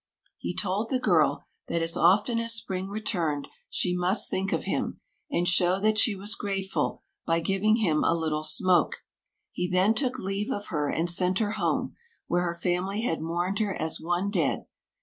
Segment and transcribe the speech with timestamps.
[0.39, 4.99] He told the girl that as often as spring returned she must think of him,
[5.29, 9.03] and show that she was grateful by giving him a little smoke.
[9.51, 11.93] He then took leave of her and sent her home,
[12.25, 14.65] where her family had mourned her as one dead.